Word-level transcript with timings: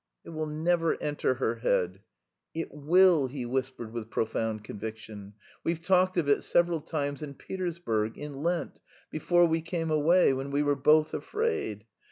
"It 0.23 0.31
will 0.31 0.47
never 0.47 0.99
enter 0.99 1.35
her 1.35 1.57
head." 1.57 2.01
"It 2.55 2.71
will," 2.73 3.27
he 3.27 3.45
whispered 3.45 3.93
with 3.93 4.09
profound 4.09 4.63
conviction. 4.63 5.33
"We've 5.63 5.79
talked 5.79 6.17
of 6.17 6.27
it 6.27 6.41
several 6.41 6.81
times 6.81 7.21
in 7.21 7.35
Petersburg, 7.35 8.17
in 8.17 8.41
Lent, 8.41 8.79
before 9.11 9.45
we 9.45 9.61
came 9.61 9.91
away, 9.91 10.33
when 10.33 10.49
we 10.49 10.63
were 10.63 10.73
both 10.75 11.13
afraid.... 11.13 11.85